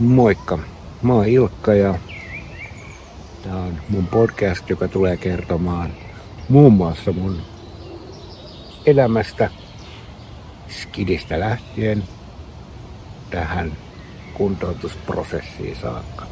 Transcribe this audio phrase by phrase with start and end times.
[0.00, 0.58] Moikka,
[1.02, 1.94] mä oon Ilkka ja
[3.42, 5.92] tää on mun podcast, joka tulee kertomaan
[6.48, 7.42] muun muassa mun
[8.86, 9.50] elämästä
[10.68, 12.04] skidistä lähtien
[13.30, 13.72] tähän
[14.34, 16.26] kuntoutusprosessiin saakka.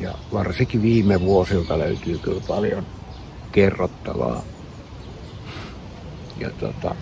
[0.00, 2.86] Ja varsinkin viime vuosilta löytyy kyllä paljon
[3.52, 4.42] kerrottavaa.
[6.38, 6.94] Ja tota,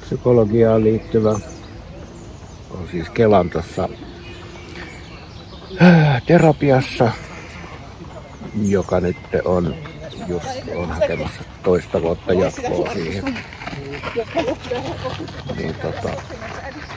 [0.00, 1.30] psykologiaan liittyvä.
[2.70, 3.88] On siis Kelan tuossa
[5.82, 7.12] äh, terapiassa,
[8.68, 9.74] joka nyt on
[10.28, 13.38] just on hakemassa toista vuotta jatkoa siihen.
[15.56, 16.08] Niin tota,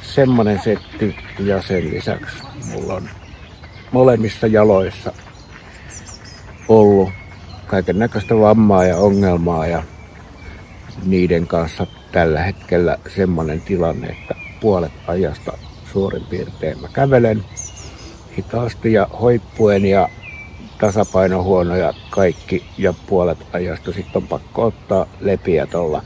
[0.02, 3.10] semmonen setti ja sen lisäksi mulla on
[3.92, 5.14] molemmissa jaloissa
[6.68, 7.10] ollut
[7.68, 9.84] kaiken näköistä vammaa ja ongelmaa ja
[11.06, 15.58] niiden kanssa tällä hetkellä semmonen tilanne, että puolet ajasta
[15.94, 17.46] suurin piirtein mä kävelen
[18.38, 20.10] hitaasti ja hoippuen ja
[20.78, 26.04] tasapaino huono ja kaikki ja puolet ajasta sitten on pakko ottaa lepiä tuolla.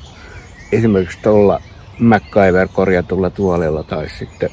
[0.72, 1.62] Esimerkiksi tuolla
[2.00, 4.50] MacGyver korjatulla tuolilla tai sitten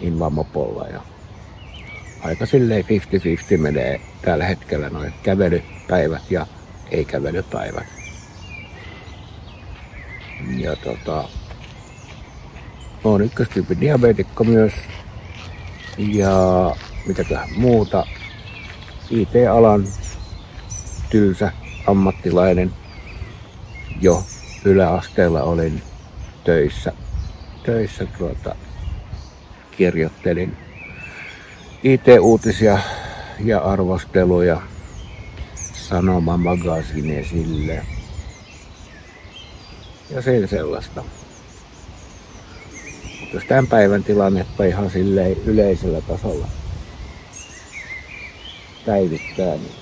[0.00, 1.00] Invamopolla ja
[2.22, 2.84] aika silleen
[3.54, 6.46] 50-50 menee tällä hetkellä noin kävelypäivät ja
[6.90, 7.86] ei-kävelypäivät.
[10.56, 11.28] Ja tota,
[13.04, 14.72] olen ykköstyypin diabetikko myös.
[15.98, 16.30] Ja
[17.06, 18.06] mitäköhän muuta.
[19.10, 19.88] IT-alan
[21.10, 21.52] tylsä
[21.86, 22.72] ammattilainen.
[24.00, 24.22] Jo
[24.64, 25.82] yläasteella olin
[26.44, 26.92] töissä.
[27.62, 28.54] Töissä tuota,
[29.70, 30.56] kirjoittelin
[31.84, 32.78] IT-uutisia
[33.44, 34.62] ja arvosteluja
[35.72, 37.86] Sanoma Magazine sille.
[40.10, 41.04] Ja sen sellaista.
[43.20, 46.46] Mutta tämän päivän tilannetta ihan silleen yleisellä tasolla
[48.86, 49.72] päivittää, niin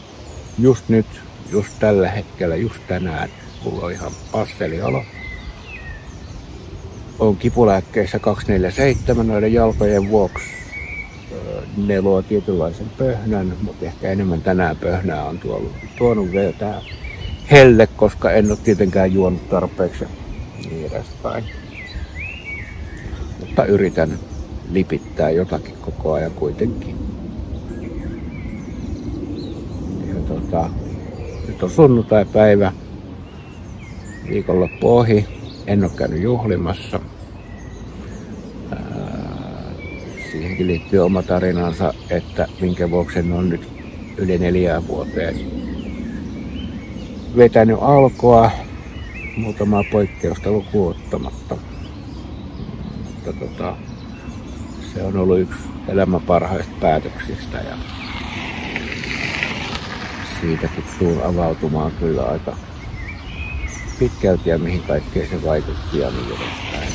[0.58, 1.06] just nyt,
[1.52, 3.28] just tällä hetkellä, just tänään,
[3.64, 5.04] mulla on ihan passeliolo.
[7.18, 10.44] On kipulääkkeissä 247 noiden jalkojen vuoksi.
[11.76, 16.82] Ne luo tietynlaisen pöhnän, mutta ehkä enemmän tänään pöhnää on tuonut, tuonut vielä tää
[17.50, 20.04] helle, koska en ole tietenkään juonut tarpeeksi
[20.70, 21.44] niin edespäin.
[23.40, 24.18] Mutta yritän
[24.70, 27.09] lipittää jotakin koko ajan kuitenkin.
[30.50, 30.70] Tota,
[31.48, 32.72] nyt on sunnuntai-päivä.
[34.28, 35.26] Viikonloppu ohi.
[35.66, 37.00] En ole käynyt juhlimassa.
[40.32, 43.68] siihenkin liittyy oma tarinansa, että minkä vuoksi en ole nyt
[44.16, 45.36] yli neljään vuoteen
[47.36, 48.50] vetänyt alkoa
[49.36, 51.56] muutamaa poikkeusta lukuottamatta.
[53.04, 53.76] Mutta tota,
[54.94, 57.99] se on ollut yksi elämän parhaista päätöksistä ja
[60.40, 62.56] siitäkin tuun avautumaan kyllä aika
[63.98, 66.92] pitkälti ja mihin kaikkeen se vaikutti ja niin edespäin.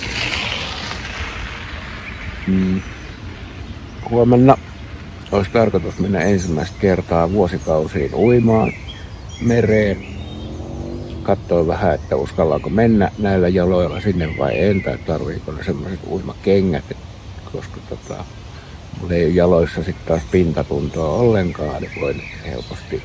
[2.48, 2.82] Mm.
[4.10, 4.58] Huomenna
[5.32, 8.72] olisi tarkoitus mennä ensimmäistä kertaa vuosikausiin uimaan
[9.42, 10.06] mereen.
[11.24, 16.98] Katsoin vähän, että uskallaanko mennä näillä jaloilla sinne vai en, tai tarviiko ne semmoiset uimakengät,
[17.52, 18.24] koska tota,
[19.02, 23.04] mulla ei jaloissa sitten taas pintatuntoa ollenkaan, niin voin helposti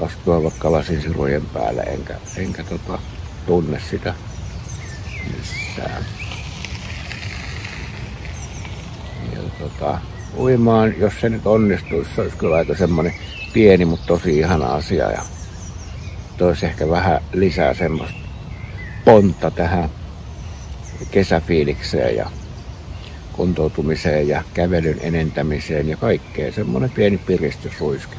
[0.00, 2.98] astua vaikka lasinsirujen päälle, enkä, enkä tota,
[3.46, 4.14] tunne sitä
[5.36, 6.04] missään.
[9.36, 9.98] Ja tota,
[10.36, 13.14] uimaan, jos se nyt onnistuisi, se olisi kyllä aika semmonen
[13.52, 15.22] pieni, mutta tosi ihana asia ja
[16.36, 18.18] toisi ehkä vähän lisää semmoista
[19.04, 19.90] pontta tähän
[21.10, 22.30] kesäfiilikseen ja
[23.32, 26.52] kuntoutumiseen ja kävelyn enentämiseen ja kaikkeen.
[26.52, 28.16] Semmoinen pieni piristysruiske.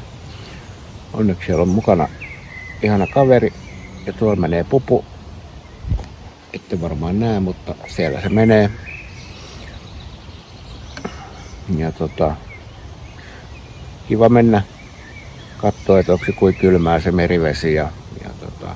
[1.12, 2.08] Onneksi siellä on mukana
[2.82, 3.52] ihana kaveri
[4.06, 5.04] ja tuolla menee pupu
[6.52, 8.70] ette varmaan näe, mutta siellä se menee.
[11.76, 12.36] Ja tota,
[14.08, 14.62] kiva mennä
[15.58, 17.88] katsoa, että onko se kuin kylmää se merivesi ja,
[18.24, 18.74] ja tota,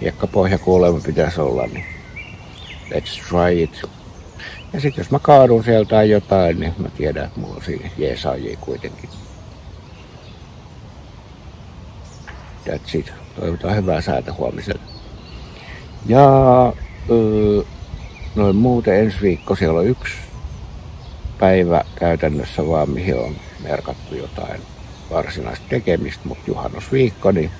[0.00, 1.84] hiekkapohja kuulemma pitäisi olla, niin
[2.90, 3.82] let's try it.
[4.72, 7.90] Ja sitten jos mä kaadun sieltä tai jotain, niin mä tiedän, että mulla on siinä
[7.98, 9.10] jeesaajia kuitenkin.
[12.66, 13.12] That's it.
[13.40, 14.82] Toivotaan hyvää säätä huomiselle.
[16.06, 16.26] Ja
[17.10, 17.62] öö,
[18.34, 20.14] noin muuten ensi viikko siellä on yksi
[21.38, 24.60] päivä käytännössä vaan, mihin on merkattu jotain
[25.10, 27.50] varsinaista tekemistä, mutta juhannusviikko, niin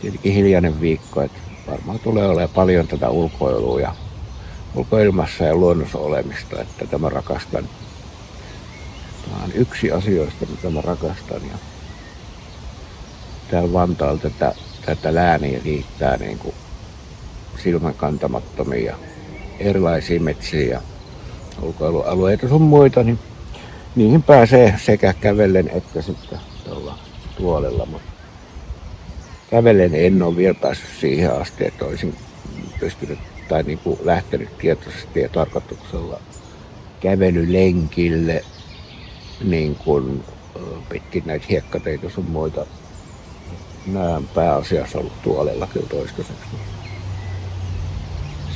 [0.00, 1.38] tietenkin hiljainen viikko, että
[1.70, 3.94] varmaan tulee olemaan paljon tätä ulkoilua ja
[4.74, 7.68] ulkoilmassa ja luonnossa olemista, että tätä mä rakastan.
[9.24, 11.58] Tämä on yksi asioista, mitä mä rakastan ja
[13.50, 14.54] täällä Vantaalla tätä,
[14.86, 16.54] tätä lääniä riittää niin kuin
[17.62, 18.96] silmän kantamattomia
[19.58, 20.80] erilaisia metsiä ja
[21.62, 23.18] ulkoilualueita sun muita, niin
[23.96, 26.98] niihin pääsee sekä kävellen että sitten tuolla
[27.36, 28.12] tuolella, mutta
[29.50, 32.14] kävellen en ole vielä päässyt siihen asti, että olisin
[32.80, 36.20] pystynyt tai niin kuin lähtenyt tietoisesti ja tarkoituksella
[37.00, 38.44] kävelylenkille
[39.44, 40.24] niin kuin
[40.88, 42.66] pitkin näitä hiekkateitä sun muita.
[43.86, 46.46] Nämä pääasiassa ollut tuolella kyllä toistaiseksi.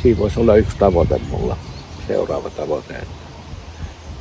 [0.03, 1.57] Siinä voisi olla yksi tavoite mulla,
[2.07, 3.15] seuraava tavoite, että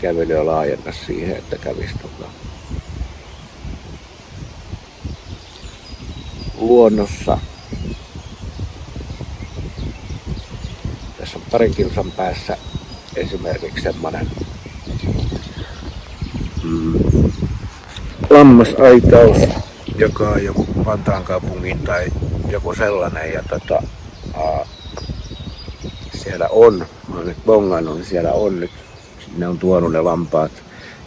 [0.02, 2.30] kävelyä laajenna siihen, että kävisi tota
[6.58, 7.38] luonnossa.
[11.18, 12.58] Tässä on parin kilsan päässä
[13.16, 14.32] esimerkiksi semmonen
[16.64, 17.00] mm,
[18.30, 19.38] lammasaitaus,
[19.98, 22.08] joka on joku Vantaan kaupungin tai
[22.52, 23.34] joku sellainen.
[23.34, 23.84] Ja tota,
[24.34, 24.66] aa,
[26.14, 28.72] siellä on, mä oon nyt bongannut, niin siellä on nyt,
[29.38, 30.52] ne on tuonut ne lampaat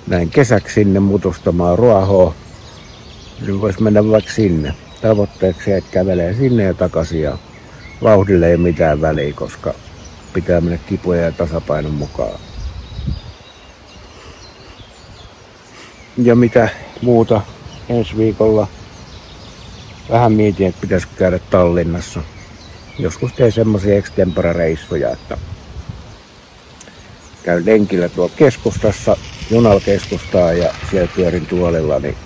[0.06, 2.34] näin kesäksi sinne mutustamaan ruohoa.
[3.40, 7.38] Niin voisi mennä vaikka sinne tavoitteeksi, että kävelee sinne ja takaisin ja
[8.02, 9.74] vauhdille ei mitään väliä, koska
[10.32, 12.40] pitää mennä kipuja ja tasapainon mukaan.
[16.16, 16.68] Ja mitä
[17.00, 17.40] muuta
[17.88, 18.66] ensi viikolla.
[20.12, 22.20] Vähän mietin, että pitäisikö käydä Tallinnassa.
[22.98, 25.36] Joskus teen semmoisia extempora-reissuja, että
[27.42, 29.16] käyn lenkillä tuolla keskustassa,
[29.50, 32.16] junalla keskustaa ja siellä pyörin tuolilla, niin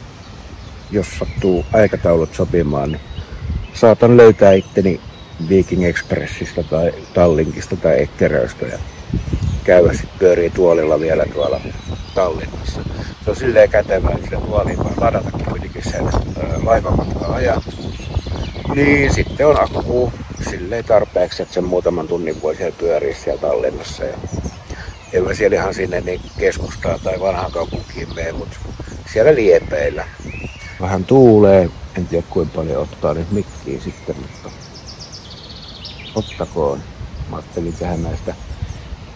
[0.91, 3.01] jos sattuu aikataulut sopimaan, niin
[3.75, 5.01] saatan löytää itteni
[5.49, 8.79] Viking Expressista tai Tallinkista tai Ekkeröistä ja
[9.65, 11.61] käydä sitten pyörii tuolilla vielä tuolla
[12.15, 12.81] Tallinnassa.
[13.27, 16.05] Se on silleen kätevää, että sitä tuoliin vaan ladatakin kuitenkin sen
[16.65, 17.63] laivamatkaa ajan.
[18.75, 20.13] Niin sitten on akku
[20.51, 24.05] silleen tarpeeksi, että sen muutaman tunnin voi siellä pyöriä siellä Tallinnassa.
[24.05, 24.17] Ja
[25.13, 28.57] en mä siellä ihan sinne niin keskustaa tai vanhaan kaupunkiin mene, mutta
[29.13, 30.05] siellä liepeillä
[30.81, 31.71] vähän tuulee.
[31.97, 34.51] En tiedä kuinka paljon ottaa nyt mikkiä sitten, mutta
[36.15, 36.79] ottakoon.
[37.31, 38.35] Mä ajattelin tehdä näistä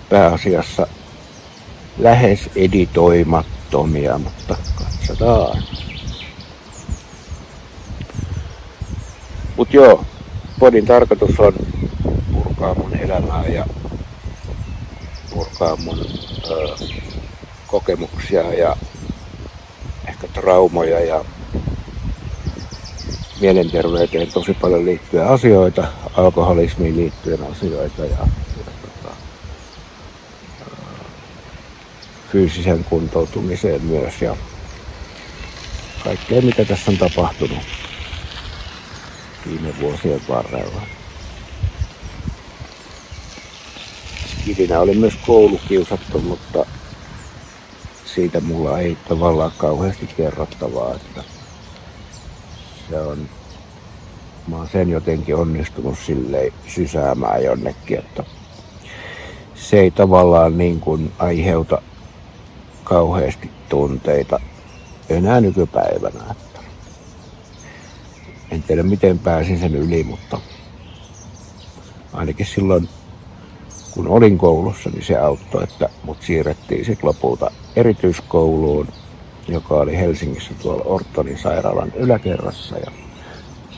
[0.08, 0.86] pääasiassa
[1.98, 2.50] lähes
[3.70, 5.62] editoimattomia, mutta katsotaan.
[9.56, 10.04] Mut joo,
[10.58, 11.52] podin tarkoitus on
[12.32, 13.66] purkaa mun elämää ja
[15.30, 16.06] purkaa mun
[16.50, 16.76] ö,
[17.66, 18.76] kokemuksia ja
[20.08, 21.24] ehkä traumoja ja
[23.40, 25.84] mielenterveyteen tosi paljon liittyen asioita,
[26.16, 28.18] alkoholismiin liittyen asioita ja,
[28.56, 29.14] ja tota,
[32.32, 34.36] fyysisen kuntoutumiseen myös ja
[36.04, 37.58] kaikkea mitä tässä on tapahtunut
[39.46, 40.82] viime vuosien varrella.
[44.26, 46.66] Skidinä oli myös koulukiusattu, mutta
[48.14, 51.24] siitä mulla ei tavallaan kauheasti kerrottavaa, että
[52.90, 53.28] se on,
[54.48, 58.24] mä oon sen jotenkin onnistunut silleen sysäämään jonnekin, että
[59.54, 61.82] se ei tavallaan niin kuin aiheuta
[62.90, 64.40] kauheasti tunteita
[65.08, 66.34] enää nykypäivänä.
[68.50, 70.40] En tiedä miten pääsin sen yli, mutta
[72.12, 72.88] ainakin silloin
[73.90, 78.88] kun olin koulussa, niin se auttoi, että mut siirrettiin sitten lopulta erityiskouluun
[79.48, 82.78] joka oli Helsingissä tuolla Ortonin sairaalan yläkerrassa.
[82.78, 82.90] Ja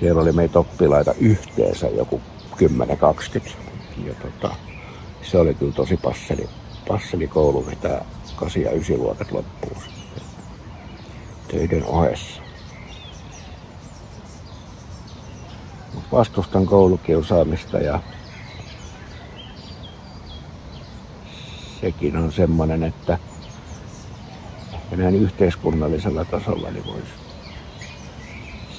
[0.00, 2.20] siellä oli meitä oppilaita yhteensä joku
[2.56, 2.60] 10-20.
[4.06, 4.54] Ja tota,
[5.22, 6.48] se oli kyllä tosi passeli,
[6.88, 8.04] passeli koulu vetää
[8.36, 10.22] 8 ja 9 luokat loppuun sitten
[11.48, 12.42] töiden ohessa.
[15.94, 18.00] Mut vastustan koulukiusaamista ja
[21.80, 23.18] sekin on semmoinen, että
[24.74, 27.12] ehkä näin yhteiskunnallisella tasolla niin voisi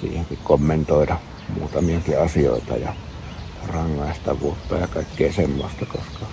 [0.01, 1.17] siihenkin kommentoida
[1.59, 2.93] muutamiakin asioita ja
[3.67, 6.25] rangaistavuutta ja kaikkea semmoista, koska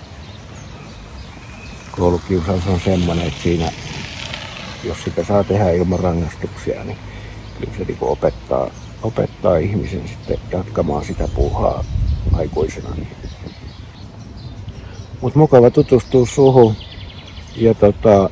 [1.90, 3.72] koulukiusaus on semmoinen, että siinä,
[4.84, 6.96] jos sitä saa tehdä ilman rangaistuksia, niin
[7.60, 8.70] kyllä se niin opettaa,
[9.02, 11.84] opettaa ihmisen sitten jatkamaan sitä puuhaa
[12.32, 12.94] aikuisena.
[12.94, 13.08] Niin.
[15.20, 16.74] Mutta mukava tutustua suhun.
[17.56, 18.30] Ja tota,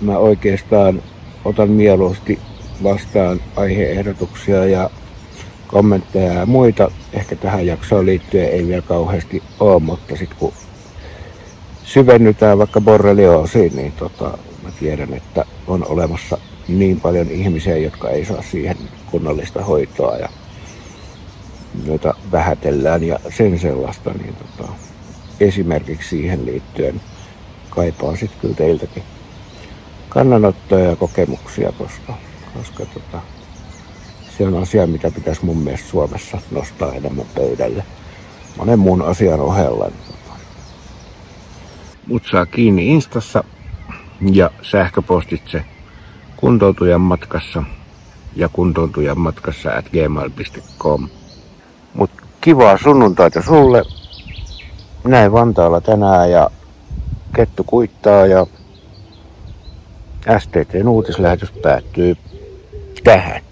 [0.00, 1.02] mä oikeastaan
[1.44, 2.38] otan mieluusti
[2.82, 4.90] vastaan aiheehdotuksia ja
[5.66, 6.90] kommentteja ja muita.
[7.12, 10.52] Ehkä tähän jaksoon liittyen ei vielä kauheasti ole, mutta sitten kun
[11.92, 18.24] syvennytään vaikka borrelioosiin, niin tota, mä tiedän, että on olemassa niin paljon ihmisiä, jotka ei
[18.24, 18.76] saa siihen
[19.10, 20.28] kunnollista hoitoa ja
[21.86, 24.72] joita vähätellään ja sen sellaista, niin tota,
[25.40, 27.00] esimerkiksi siihen liittyen
[27.70, 29.02] kaipaan sitten kyllä teiltäkin
[30.08, 32.14] kannanottoja ja kokemuksia, koska,
[32.54, 33.20] koska tota,
[34.38, 37.84] se on asia, mitä pitäisi mun mielestä Suomessa nostaa enemmän pöydälle
[38.56, 39.84] monen muun asian ohella.
[39.84, 40.09] Niin
[42.10, 42.14] tota.
[42.14, 43.44] Mut saa kiinni Instassa
[44.32, 45.64] ja sähköpostitse
[46.36, 47.62] kuntoutujan matkassa
[48.36, 51.08] ja kuntoutujan matkassa at gmail.com.
[51.94, 53.82] Mut kivaa sunnuntaita sulle.
[55.04, 56.50] Näin Vantaalla tänään ja
[57.36, 58.46] kettu kuittaa ja
[60.38, 62.16] STTn uutislähetys päättyy
[63.04, 63.49] tähän.